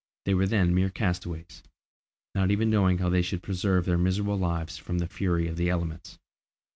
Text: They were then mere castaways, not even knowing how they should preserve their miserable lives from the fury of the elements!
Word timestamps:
They 0.25 0.33
were 0.33 0.47
then 0.47 0.73
mere 0.73 0.89
castaways, 0.89 1.61
not 2.33 2.49
even 2.49 2.71
knowing 2.71 2.97
how 2.97 3.09
they 3.09 3.21
should 3.21 3.43
preserve 3.43 3.85
their 3.85 3.99
miserable 3.99 4.39
lives 4.39 4.75
from 4.75 4.97
the 4.97 5.05
fury 5.05 5.47
of 5.47 5.57
the 5.57 5.69
elements! 5.69 6.17